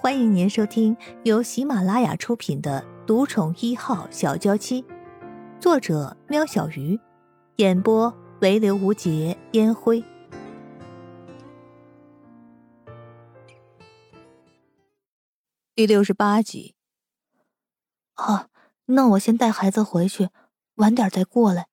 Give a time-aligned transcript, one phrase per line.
[0.00, 4.82] 欢迎您收听由喜马拉雅出品的《独宠一号小娇妻》，
[5.60, 7.00] 作者：喵小鱼，
[7.56, 10.04] 演播：唯刘无节烟灰。
[15.74, 16.76] 第六十八集。
[18.14, 18.46] 啊，
[18.86, 20.28] 那我先带孩子回去，
[20.76, 21.66] 晚点再过来。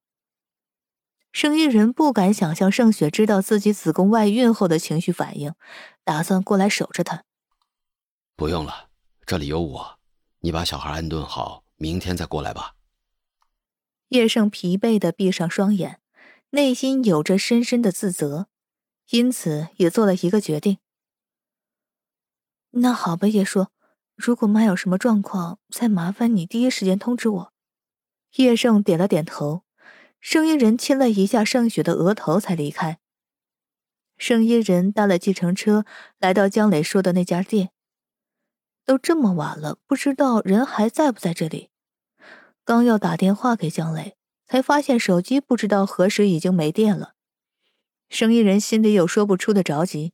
[1.32, 5.54] 生意人不敢想象盛雪知道自己子宫外孕后的情绪反应，
[6.04, 7.25] 打算过来守着她。
[8.38, 8.89] 不用了，
[9.25, 9.99] 这里有我。
[10.39, 12.75] 你把小孩安顿好，明天再过来吧。
[14.09, 16.02] 叶盛疲惫的闭上双眼，
[16.49, 18.48] 内心有着深深的自责，
[19.09, 20.80] 因此也做了一个决定。
[22.71, 23.67] 那好吧，叶叔，
[24.16, 27.53] 如果妈有什么状况，再麻烦你第一时间通知我。
[28.36, 29.63] 叶盛点了点头，
[30.20, 32.99] 声音人亲了一下盛雪的额头，才离开。
[34.17, 35.86] 盛音人搭了计程车，
[36.20, 37.72] 来到江磊说的那家店。
[38.86, 41.69] 都这么晚了，不知道人还在不在这里。
[42.64, 47.14] 刚要打电话给江磊，才发现手机不知道何时已经没电了。
[48.09, 50.14] 生意人心里有说不出的着急。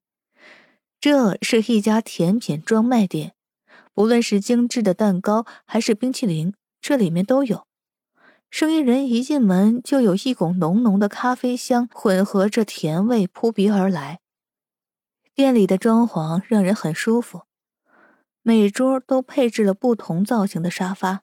[0.99, 3.33] 这是一家甜品专卖店，
[3.93, 7.65] 不论是精致的蛋糕还是冰淇淋，这里面都有。
[8.49, 14.19] 生意人一进门，就有一股浓浓的咖啡香混合着甜味扑鼻而来。
[15.33, 17.43] 店里的装潢让人很舒服。
[18.43, 21.21] 每桌都配置了不同造型的沙发，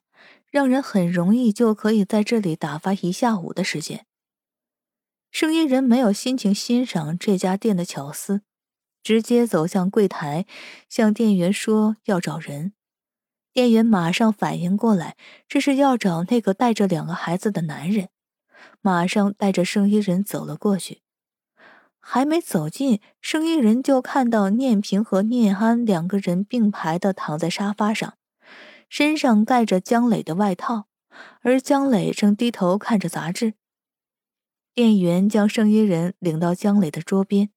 [0.49, 4.05] 让人很容易就可以在这里打发一下午的时间。
[5.31, 8.41] 声音人没有心情欣赏这家店的巧思，
[9.03, 10.45] 直接走向柜台，
[10.89, 12.73] 向店员说要找人。
[13.51, 18.09] 店员马上反应过来，这是要找那个带着两个孩子的男人，
[18.81, 21.01] 马上带着声音人走了过去。
[21.99, 28.17] 还没走近，声音人就看到念平和念安两个人并排的躺在沙发上，
[28.89, 30.87] 身上盖着江磊的外套，
[31.41, 33.53] 而江磊正低头看着杂志。
[34.73, 37.51] 店员将声音人领到江磊的桌边，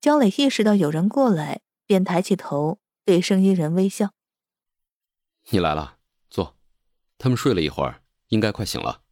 [0.00, 4.10] 江磊意识到有人过来，便抬起头对声音人微笑
[5.50, 5.98] ：“你来了，
[6.28, 6.56] 坐。
[7.16, 9.02] 他们睡了一会儿，应该快醒了。”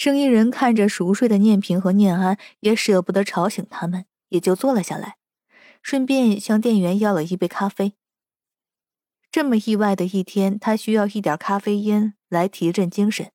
[0.00, 5.18] 生意人看着熟睡的念平和念安，也舍不得吵醒他们，也就坐了下来，
[5.82, 7.92] 顺便向店员要了一杯咖啡。
[9.30, 13.30] 这么意外的一天，他需要一点咖啡因来提振精神。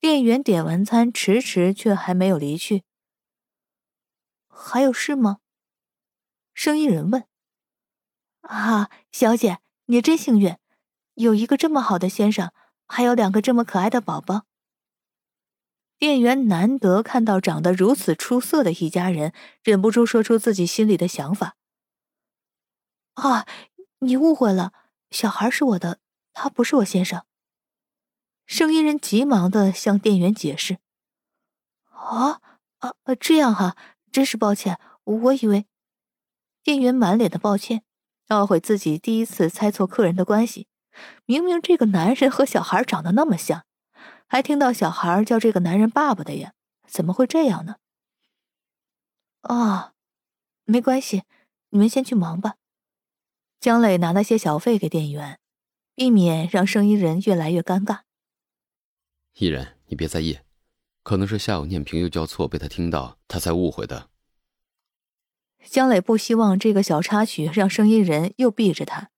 [0.00, 2.82] 店员点完餐，迟迟却还没有离去。
[4.48, 5.38] 还有事吗？
[6.54, 7.22] 生意人问。
[8.40, 10.56] 啊，小姐，你真幸运，
[11.14, 12.50] 有一个这么好的先生，
[12.88, 14.46] 还有两个这么可爱的宝宝。
[15.98, 19.32] 店员难得看到长得如此出色的一家人，
[19.64, 21.56] 忍不住说出自己心里的想法。
[23.14, 23.46] 啊，
[23.98, 24.72] 你误会了，
[25.10, 25.98] 小孩是我的，
[26.32, 27.24] 他不是我先生。
[28.46, 30.78] 生意人急忙的向店员解释。
[31.90, 32.40] 啊
[32.78, 33.76] 啊，这样哈，
[34.12, 35.66] 真是抱歉，我以为。
[36.62, 37.82] 店员满脸的抱歉，
[38.28, 40.68] 懊悔自己第一次猜错客人的关系，
[41.24, 43.64] 明明这个男人和小孩长得那么像。
[44.28, 46.52] 还听到小孩叫这个男人爸爸的呀？
[46.86, 47.76] 怎么会这样呢？
[49.40, 49.94] 啊，
[50.64, 51.24] 没关系，
[51.70, 52.56] 你们先去忙吧。
[53.58, 55.38] 江磊拿了些小费给店员，
[55.94, 58.00] 避免让生意人越来越尴尬。
[59.34, 60.38] 艺人，你别在意，
[61.02, 64.10] 可能是下午念平又叫错，被他听到，他才误会的。
[65.64, 69.10] 江磊不希望这个小插曲让生意人又避着他。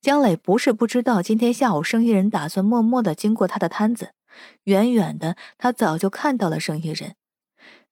[0.00, 4.14] 江磊不是不知道，今天下午生意人打算默默的经过他的摊子。
[4.64, 7.16] 远远的，他早就看到了生意人。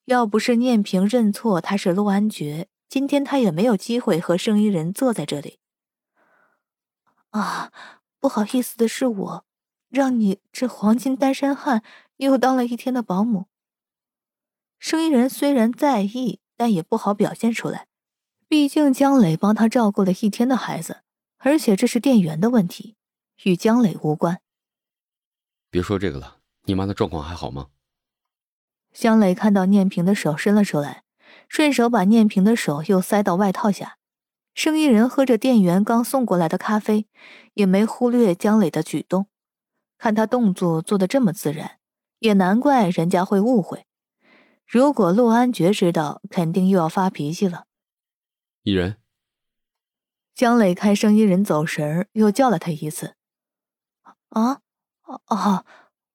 [0.06, 5.59] 要不是念平认错他是陆安觉，今天他也没有机会和生意人坐在这里。
[7.31, 7.72] 啊，
[8.21, 9.44] 不好意思的是我，
[9.88, 11.83] 让你这黄金单身汉
[12.19, 13.47] 又当了一天的保姆。
[14.78, 17.87] 生意人虽然在意，但也不好表现出来，
[18.47, 20.98] 毕竟江磊帮他照顾了一天的孩子，
[21.39, 22.97] 而且这是店员的问题，
[23.45, 24.41] 与江磊无关。
[25.74, 26.36] 别说这个了，
[26.66, 27.71] 你妈的状况还好吗？
[28.92, 31.03] 江磊看到念平的手伸了出来，
[31.48, 33.98] 顺手把念平的手又塞到外套下。
[34.54, 37.09] 生意人喝着店员刚送过来的咖啡，
[37.54, 39.26] 也没忽略江磊的举动。
[39.98, 41.80] 看他动作做的这么自然，
[42.21, 43.84] 也难怪人家会误会。
[44.65, 47.65] 如果陆安觉知道，肯定又要发脾气了。
[48.62, 48.98] 艺人，
[50.36, 53.16] 江磊看生意人走神又叫了他一次。
[54.28, 54.60] 啊？
[55.04, 55.65] 哦哦，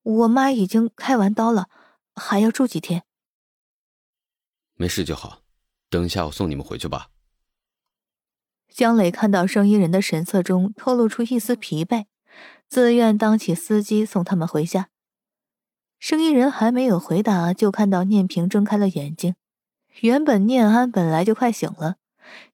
[0.04, 1.70] 我妈已经开完刀了，
[2.16, 3.04] 还要住几天。
[4.76, 5.42] 没事就好，
[5.90, 7.10] 等一下我送你们回去吧。
[8.70, 12.06] 江磊看到生意人的神色中透露出一丝疲惫，
[12.68, 14.90] 自愿当起司机送他们回家。
[16.00, 19.36] 生意人还没有回答，就看到念平睁开了眼睛。
[20.02, 21.98] 原本念安本来就快醒了，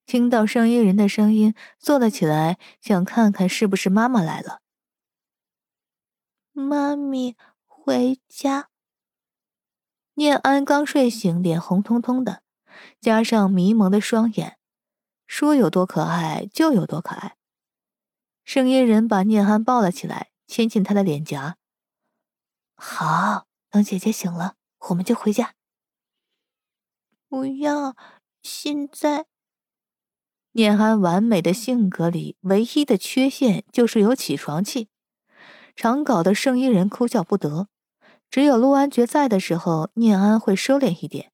[0.06, 4.62] 听到生意人的声音，坐了起来，想看看是不是妈妈来了。
[6.58, 7.36] 妈咪，
[7.66, 8.70] 回家。
[10.14, 12.44] 念安刚睡醒，脸红彤彤的，
[13.02, 14.58] 加上迷蒙的双眼，
[15.28, 17.36] 说有多可爱就有多可爱。
[18.46, 21.58] 声音人把念安抱了起来，亲亲她的脸颊。
[22.78, 24.56] 好，等姐姐醒了，
[24.90, 25.56] 我们就回家。
[27.28, 27.98] 不要，
[28.42, 29.26] 现在。
[30.54, 34.88] 念安完美的性格里唯一的缺陷就是有起床气，
[35.76, 37.68] 常搞得圣衣人哭笑不得。
[38.30, 41.32] 只有陆安觉在的时候，念安会收敛一点，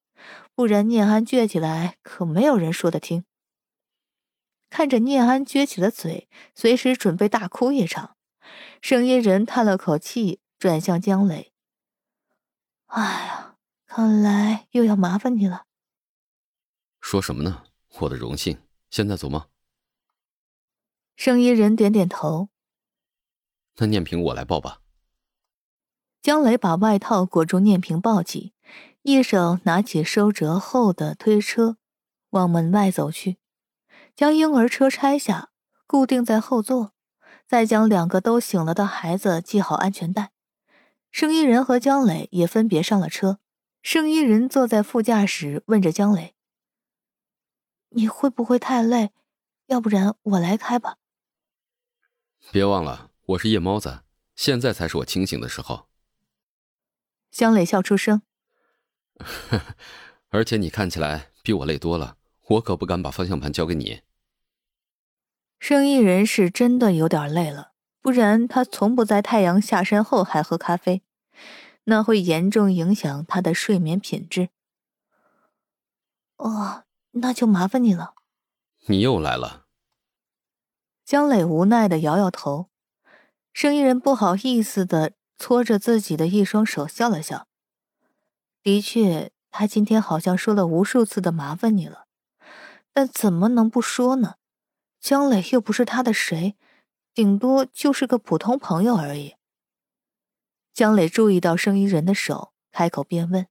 [0.53, 3.23] 不然念安倔起来可没有人说得听。
[4.69, 8.15] 看着念安撅起了嘴，随时准备大哭一场，
[8.81, 11.51] 声音人叹了口气，转向江磊
[12.87, 13.55] ：“哎呀，
[13.85, 15.65] 看来又要麻烦你了。
[17.01, 17.63] ”“说什么呢？
[17.99, 18.59] 我的荣幸。
[18.89, 19.47] 现在走吗？”
[21.17, 22.49] 圣衣人点点头。
[23.77, 24.81] “那念平我来抱吧。”
[26.21, 28.53] 江磊把外套裹住念平，抱起，
[29.01, 31.77] 一手拿起收折后的推车，
[32.29, 33.37] 往门外走去，
[34.15, 35.49] 将婴儿车拆下，
[35.87, 36.93] 固定在后座，
[37.47, 40.31] 再将两个都醒了的孩子系好安全带。
[41.11, 43.39] 生意人和江磊也分别上了车。
[43.81, 46.35] 生意人坐在副驾驶，问着江磊
[47.89, 49.11] ：“你会不会太累？
[49.65, 50.97] 要不然我来开吧。”
[52.51, 54.01] 别忘了，我是夜猫子，
[54.35, 55.87] 现在才是我清醒的时候。
[57.29, 58.23] 江磊笑出声，
[60.29, 62.17] 而且你看起来比我累多了，
[62.49, 64.01] 我可不敢把方向盘交给你。
[65.59, 71.03] 生意人是真的有点累了，不然他从不在太阳下山后还喝咖啡，
[71.83, 74.49] 那会严重影响他的睡眠品质。
[76.37, 78.15] 哦，那就麻烦你了。
[78.87, 79.67] 你又来了。
[81.05, 82.70] 江磊无奈的摇摇头，
[83.53, 85.13] 生意人不好意思的。
[85.41, 87.47] 搓着自己的一双手，笑了笑。
[88.61, 92.05] 的确，他今天好像说了无数次的麻烦你了，
[92.93, 94.35] 但怎么能不说呢？
[94.99, 96.55] 江磊又不是他的谁，
[97.15, 99.33] 顶多就是个普通朋友而已。
[100.75, 103.47] 江磊注意到生意人的手，开口便问：“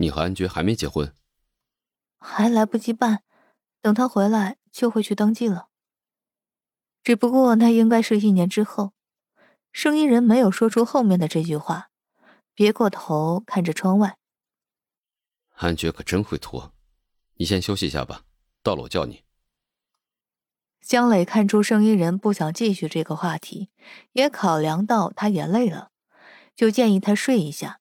[0.00, 1.14] 你和安觉还没结婚
[2.16, 3.24] ？”“还来不及办，
[3.82, 5.68] 等他回来就会去登记了。
[7.02, 8.92] 只不过那应该是一年之后。”
[9.72, 11.88] 声音人没有说出后面的这句话，
[12.54, 14.18] 别过头看着窗外。
[15.54, 16.74] 安觉可真会拖，
[17.36, 18.24] 你先休息一下吧，
[18.62, 19.24] 到了我叫你。
[20.82, 23.70] 江磊看出声音人不想继续这个话题，
[24.12, 25.90] 也考量到他也累了，
[26.54, 27.80] 就建议他睡一下。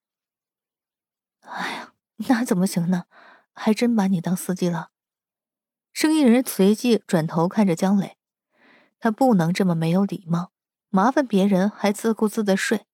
[1.41, 1.94] 哎呀，
[2.29, 3.06] 那怎么行呢？
[3.53, 4.91] 还真把你当司机了。
[5.91, 8.18] 声音人随即转头看着江磊，
[9.01, 10.51] 他不能这么没有礼貌。
[10.89, 12.86] 麻烦别人还自顾自的睡。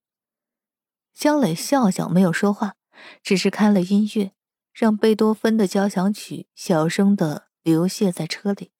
[1.14, 2.76] 江磊笑笑，没有说话，
[3.24, 4.32] 只是开了音乐，
[4.72, 8.72] 让贝多芬的交响曲小声的流泻在车里。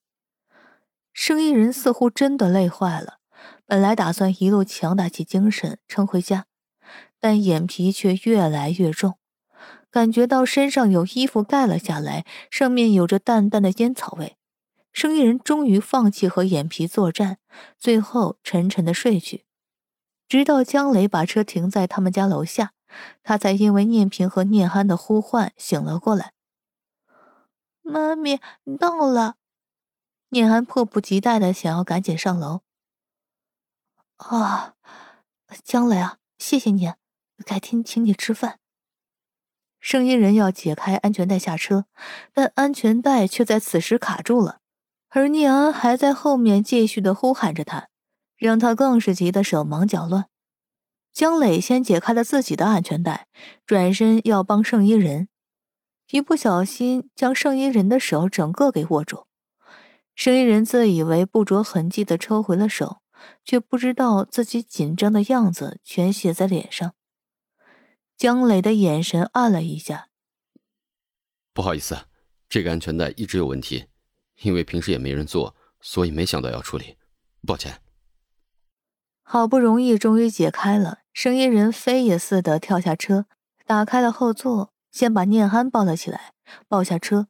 [1.12, 3.18] 生意人似乎真的累坏了，
[3.66, 6.46] 本来打算一路强打起精神撑回家，
[7.20, 9.18] 但眼皮却越来越重，
[9.90, 14.38] 感觉到身上有衣服盖了下来，上面有着淡淡的烟草味。
[14.98, 17.38] 生意人终于放弃和眼皮作战，
[17.78, 19.46] 最后沉沉的睡去，
[20.28, 22.74] 直到江磊把车停在他们家楼下，
[23.22, 26.34] 他才因为念平和念安的呼唤醒了过来。
[27.84, 28.40] 妈咪
[28.80, 29.36] 到了，
[30.30, 32.62] 念安迫不及待的想要赶紧上楼。
[34.16, 34.74] 啊，
[35.64, 36.92] 江磊啊，谢谢你，
[37.46, 38.58] 改天请你吃饭。
[39.80, 41.86] 声音人要解开安全带下车，
[42.34, 44.62] 但安全带却在此时卡住了。
[45.18, 47.90] 而聂安还在后面继续的呼喊着他，
[48.36, 50.30] 让他更是急得手忙脚乱。
[51.12, 53.26] 江磊先解开了自己的安全带，
[53.66, 55.28] 转身要帮圣衣人，
[56.12, 59.26] 一不小心将圣衣人的手整个给握住。
[60.14, 63.02] 圣衣人自以为不着痕迹的抽回了手，
[63.44, 66.94] 却不知道自己紧张的样子全写在脸上。
[68.16, 70.10] 江磊的眼神暗了一下，
[71.56, 72.06] 不好意思，
[72.48, 73.86] 这个安全带一直有问题。
[74.42, 76.98] 因为平时也没人做，所以没想到要处理，
[77.46, 77.82] 抱歉。
[79.24, 83.26] 好不容易终于解开了，声音人飞也似的跳下车，
[83.66, 86.34] 打开了后座，先把念安抱了起来，
[86.68, 87.28] 抱下车。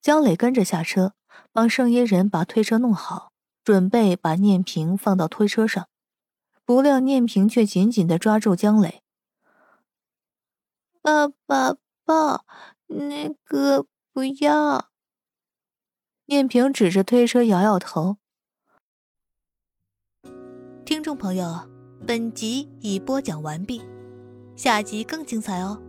[0.00, 1.14] 江磊跟着下车，
[1.52, 5.88] 帮圣衣人把推车弄好，准备把念平放到推车上。
[6.64, 9.02] 不料念平却紧紧的抓住江磊
[11.02, 12.44] ：“爸爸，爸，
[12.86, 14.87] 那个不要。”
[16.30, 18.18] 念平指着推车摇摇头。
[20.84, 21.66] 听众朋友，
[22.06, 23.80] 本集已播讲完毕，
[24.54, 25.82] 下集更精彩哦。